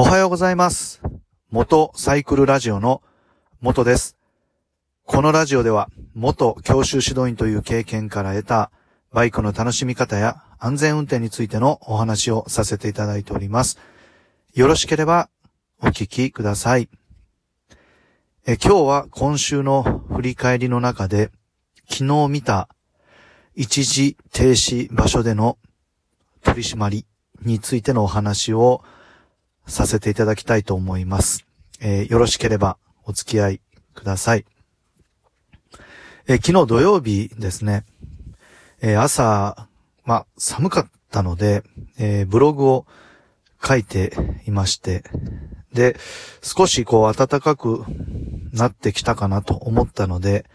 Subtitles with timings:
[0.00, 1.02] おはようございます。
[1.50, 3.02] 元サイクルラジオの
[3.60, 4.16] 元です。
[5.02, 8.70] このラジオでは元教習指導員という経験から得た
[9.12, 13.76] バイクの楽しみ方や安全運転についてのお話をさせていただいております。
[14.54, 15.30] よろしければ
[15.82, 16.88] お聞きください。
[18.46, 19.82] え今日は今週の
[20.14, 21.32] 振り返りの中で
[21.90, 22.68] 昨日見た
[23.56, 25.58] 一時停止場所での
[26.44, 27.04] 取り締まり
[27.42, 28.84] についてのお話を
[29.68, 31.46] させていただきたいと思います。
[31.80, 33.60] えーよろしければお付き合い
[33.94, 34.44] ください。
[36.26, 37.84] えー昨日土曜日ですね、
[38.80, 39.68] えー朝、
[40.04, 41.62] ま、寒かったので、
[41.98, 42.86] えブログを
[43.62, 44.12] 書いて
[44.46, 45.04] いまして、
[45.72, 45.96] で、
[46.42, 47.84] 少しこう暖かく
[48.52, 50.46] なってきたかなと思ったので、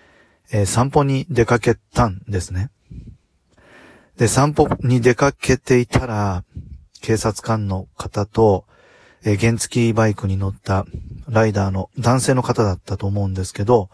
[0.51, 2.71] え散歩に出かけたんですね。
[4.17, 6.43] で、散歩に出かけていたら、
[7.01, 8.65] 警察官の方と、
[9.25, 10.85] えー原付バイクに乗った
[11.27, 13.89] ライダーの男性の方だったと思うんですけど、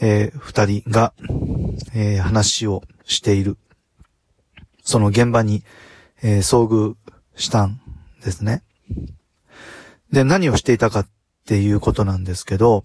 [0.00, 1.14] えー二人が、
[1.94, 3.56] えー話をしている。
[4.82, 5.64] その現場に、
[6.22, 6.96] えー遭遇
[7.36, 7.80] したん
[8.24, 8.62] ですね。
[10.12, 11.08] で、何をしていたかっ
[11.46, 12.84] ていうことなんですけど、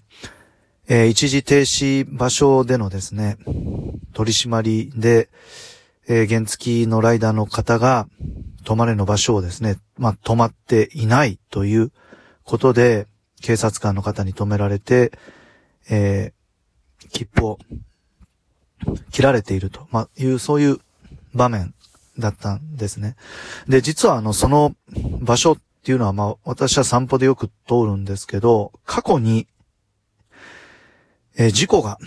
[0.87, 3.37] えー一時停止場所でのですね、
[4.13, 5.29] 取り締まりで、
[6.07, 8.07] えー原付のライダーの方が、
[8.63, 11.91] 止まれの場所をですね、まあ、止まっていないという
[12.43, 13.07] ことで、
[13.41, 15.11] 警察官の方に止められて、
[15.89, 16.43] えー
[17.09, 17.59] 切符を
[19.11, 20.77] 切られていると、まあ、いう、そういう
[21.33, 21.73] 場面
[22.17, 23.15] だったんですね。
[23.67, 24.75] で、実はあの、その
[25.21, 29.47] 場所っていうのは、まあ、私は散歩でよく通るんですけど、過去に、
[31.37, 31.97] えー事故が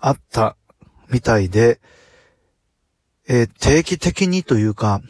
[0.00, 0.56] あった
[1.10, 1.80] みたいで、
[3.30, 5.02] えー定期的にというか、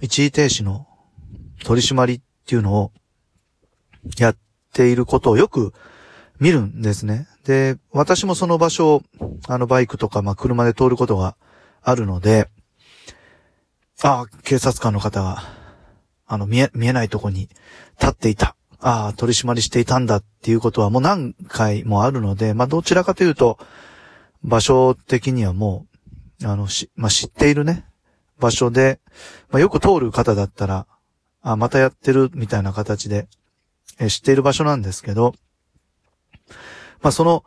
[0.00, 0.86] 一時停止の
[1.62, 2.92] 取り締まりっていうのを
[4.18, 4.36] やっ
[4.72, 5.74] ていることをよく
[6.40, 7.28] 見るんですね。
[7.44, 9.02] で、私もその場所を、
[9.46, 11.36] あのバイクとか、まあ、車で通ることが
[11.82, 12.48] あるので、
[14.02, 15.42] ああ、警察官の方が、
[16.26, 17.48] あの、見え、見えないとこに
[18.00, 18.56] 立っていた。
[18.80, 23.58] ああ、取り締まりしていたんだっていうことはもう何回もあるので、まあ、どちらかというと、
[24.42, 25.95] 場所的にはもう、
[26.44, 27.84] あの、し、まあ、知っているね、
[28.38, 29.00] 場所で、
[29.50, 30.86] まあ、よく通る方だったら、
[31.42, 33.28] あ、またやってるみたいな形で、
[33.98, 35.34] え知っている場所なんですけど、
[37.00, 37.44] まあ、その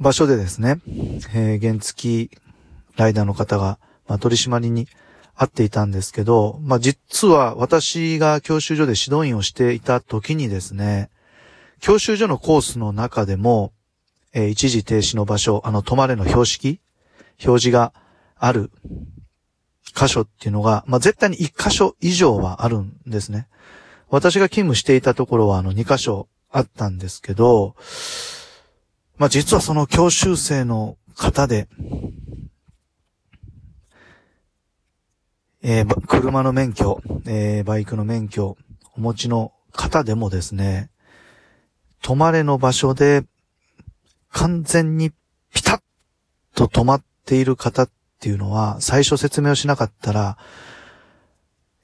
[0.00, 0.80] 場所でですね、
[1.34, 2.30] えー原付
[2.96, 3.78] ライダーの方が、
[4.08, 4.88] まあ、取締りに
[5.36, 11.10] 会っていたんですけど、まあ、実は私が教習所で指導員をしていた時にですね、
[11.80, 13.72] 教習所のコースの中でも、
[14.32, 16.80] えー一時停止の場所、あの、止まれの標識
[17.44, 17.92] 表示が
[18.38, 18.70] ある
[19.94, 23.48] 箇所っていうのが、まあ、絶対に1箇所以上はあるんですね。
[24.08, 27.74] 私が勤務していたところは、あの、2箇所あったんですけど、
[29.16, 31.68] まあ、実はその教習生の方で、
[35.60, 38.56] えー車の免許、えーバイクの免許、
[38.96, 40.90] お持ちの方でもですね、
[42.02, 43.24] 止まれの場所で、
[44.30, 45.10] 完全に
[45.52, 45.80] ピタッ
[46.54, 50.38] と止まっている方っっていうのは、最初説明をしなかったら、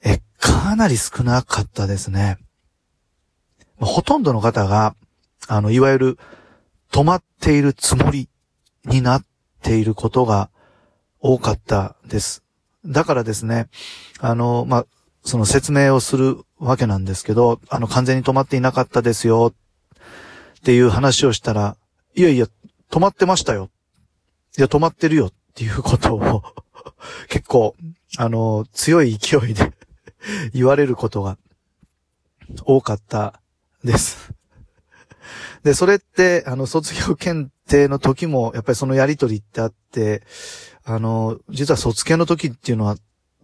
[0.03, 2.37] え、かなり少なかったですね。
[3.79, 4.97] ほとんどの方が、
[5.47, 6.19] あの、いわゆる、
[6.91, 8.27] 止まっているつもり
[8.83, 9.25] になっ
[9.61, 10.49] ていることが
[11.21, 12.43] 多かったです。
[12.85, 13.69] だからですね、
[14.19, 14.85] あの、まあ、
[15.23, 19.53] その説明をするわけなんですけど、あの、完全に止まっていなかったですよ、
[20.59, 21.77] っていう話をしたら、
[22.13, 22.47] いやいや、
[22.91, 23.69] 止まってましたよ。
[24.57, 26.43] いや、止まってるよっていうことを、
[27.29, 27.75] 結構、
[28.17, 29.71] あの、強い勢いで
[30.53, 31.37] 言われることが
[32.65, 33.39] 多かった
[33.81, 34.33] です。
[35.63, 40.23] で、それって、あの、卒業検定の時も、やっぱりそのやりとりってあって、
[40.83, 42.97] あの、実は卒検の時っていうのは、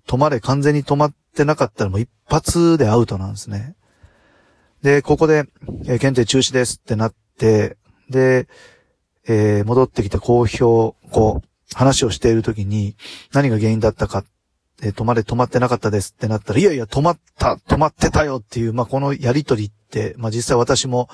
[0.06, 3.76] 止まれ、完全に止まってなかったらもう一発でアウトなんですね。
[4.82, 5.46] で、ここで、
[5.86, 7.78] えー検定中止ですってなって、
[8.10, 8.50] で、
[9.28, 12.96] えー戻ってきて公表、こう、話をしている時に、
[13.34, 14.24] 何が原因だったか、
[14.82, 21.10] えー止まれ、止まってなかったですってなったら、いやいや、止まった、止まってたよっていう、まあ、このやりとりって、まあ、実際私も、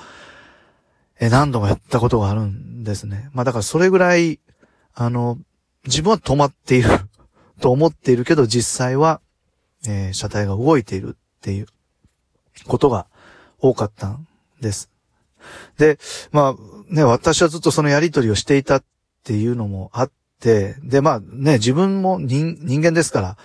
[1.20, 3.28] えー何度もやったことがあるんですね。
[3.32, 4.40] まあ、だからそれぐらい、
[4.94, 5.38] あの、
[5.84, 6.90] 自分は止まっている
[7.60, 9.20] と思っているけど、実際は、
[9.86, 11.66] えー車体が動いているっていう
[12.66, 13.06] ことが
[13.60, 14.26] 多かったん
[14.60, 14.90] です。
[15.76, 15.98] で、
[16.32, 18.84] まあね、私はずっとそのやりとりをしていたっ
[19.24, 23.36] ていうのもあって、で、まあね、自分も人人間ですから、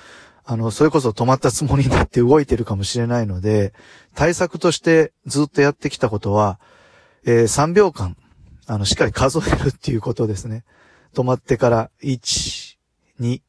[0.45, 3.73] あの、それこそ止まったつもりになって動いてるかもしれないので、
[4.13, 6.59] 対策としてずっとやってきたことは、
[7.25, 8.17] えー、3秒間、
[8.67, 10.63] あの、しっかり数えるっていうことですね。
[11.13, 12.77] 止まってから、1、
[13.19, 13.41] 2、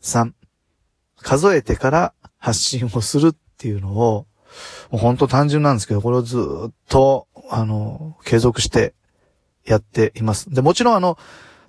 [0.00, 0.32] 3、
[1.20, 4.26] 数えてから発信をするっていうのを、
[4.90, 8.94] もう本当単純なんですけど、これをずっと、あの、継続して
[9.64, 10.52] やっています。
[10.52, 11.18] で、もちろんあの、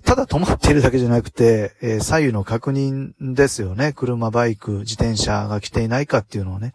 [0.04, 3.92] ただ止まっているだけじゃなくて、えー、左右の確認ですよね。
[3.92, 6.74] 車、バイク、自転車が来ていないかっていうのをね、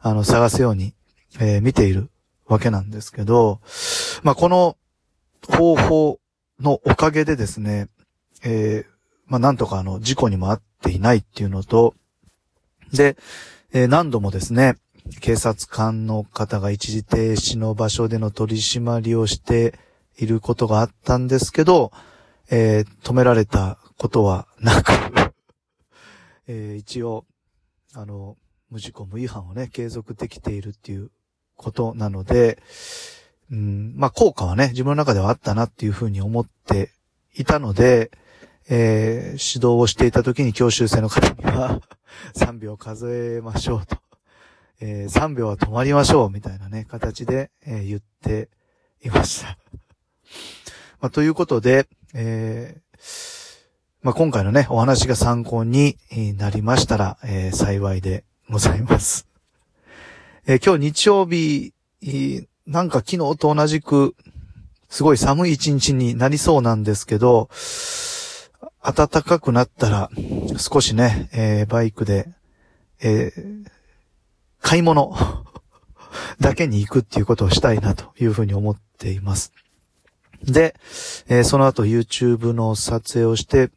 [0.00, 0.94] あの、探すように、
[1.40, 2.10] えー、見ている
[2.46, 3.60] わけなんですけど、
[4.22, 4.76] まあ、この
[5.48, 6.20] 方法
[6.60, 7.88] のおかげでですね、
[8.44, 8.90] えー、
[9.26, 11.94] まあ、なんとかあの、事故にもあっていないっていうのと、
[12.92, 13.16] で、
[13.72, 14.76] えー、何度もですね、
[15.20, 19.78] 警察官の方が一時停止の場所での取り締まりをして
[20.18, 21.90] いることがあったんですけど、
[22.50, 24.92] えー、止められたことはなく
[26.48, 27.24] えー、一応、
[27.94, 28.36] あの、
[28.70, 31.10] 無事故無違反をね、継続できているっていう
[31.56, 32.62] ことなので、
[33.50, 36.92] うん、まあ、効果はね、自分の中ではあったなっていうふうに思って
[37.34, 38.10] いたので、
[38.68, 41.80] えー、指導をしていた時に教習生の方には
[42.34, 43.08] 3秒数
[43.38, 43.98] えましょうと。
[44.80, 48.50] えー、3秒は止まりましょうみたいなね、形で、えー、言って
[49.02, 49.58] いました
[51.00, 53.56] まあ、ということで、えー、
[54.02, 55.98] まあ、今回のね、お話が参考に
[56.38, 59.26] なりましたら、えー、幸いでございます。
[60.46, 61.74] えー、今日日曜日、
[62.66, 64.16] なんか昨日と同じく、
[64.88, 67.50] すごい寒い一日になりそうなんですけど、
[68.82, 70.10] 暖かくなったら、
[70.56, 72.28] 少しね、えー、バイクで、
[73.02, 73.66] えー、
[74.62, 75.14] 買い物
[76.40, 79.52] だけに行くっていうことをしたいなというふうに思っています。
[80.46, 80.74] で、
[81.28, 83.70] えー、その後 YouTube の撮影をして、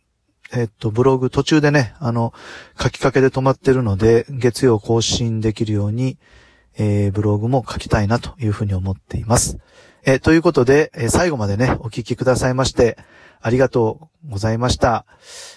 [0.51, 2.33] えっと、ブログ途中でね、あの、
[2.81, 6.17] 書きかけで止まってるので、月曜更新できるように、
[6.77, 9.59] えー、ブログも書きたいなというふうに思っています。
[10.05, 12.97] えー、ということで、えー、最後までね、お聞きくださいまして、
[13.41, 15.05] ありがとうございました。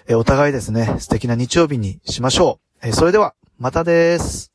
[0.07, 2.89] えお互いですね、素敵な日曜日にしましょう。
[2.89, 4.52] えそれでは、またです。